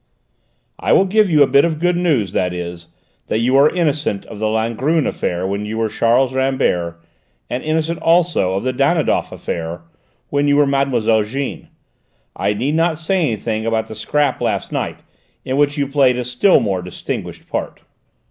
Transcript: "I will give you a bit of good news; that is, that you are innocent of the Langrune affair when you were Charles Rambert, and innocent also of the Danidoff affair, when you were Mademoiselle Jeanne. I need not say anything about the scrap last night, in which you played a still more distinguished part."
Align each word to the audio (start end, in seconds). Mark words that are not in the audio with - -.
"I 0.79 0.93
will 0.93 1.05
give 1.05 1.29
you 1.29 1.43
a 1.43 1.47
bit 1.47 1.63
of 1.63 1.77
good 1.77 1.95
news; 1.95 2.31
that 2.31 2.53
is, 2.55 2.87
that 3.27 3.37
you 3.37 3.55
are 3.55 3.69
innocent 3.69 4.25
of 4.25 4.39
the 4.39 4.47
Langrune 4.49 5.05
affair 5.05 5.45
when 5.45 5.63
you 5.63 5.77
were 5.77 5.89
Charles 5.89 6.33
Rambert, 6.33 6.99
and 7.51 7.63
innocent 7.63 7.99
also 7.99 8.55
of 8.55 8.63
the 8.63 8.73
Danidoff 8.73 9.31
affair, 9.31 9.81
when 10.31 10.47
you 10.47 10.57
were 10.57 10.65
Mademoiselle 10.65 11.21
Jeanne. 11.23 11.67
I 12.35 12.53
need 12.53 12.73
not 12.73 12.97
say 12.97 13.19
anything 13.21 13.67
about 13.67 13.85
the 13.89 13.93
scrap 13.93 14.41
last 14.41 14.71
night, 14.71 15.01
in 15.45 15.55
which 15.57 15.77
you 15.77 15.85
played 15.87 16.17
a 16.17 16.25
still 16.25 16.59
more 16.59 16.81
distinguished 16.81 17.47
part." 17.47 17.83